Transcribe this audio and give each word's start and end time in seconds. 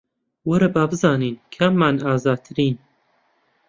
وەرە 0.49 0.69
با 0.75 0.83
بزانین 0.91 1.35
کاممان 1.55 1.95
ئازاترین 2.05 2.75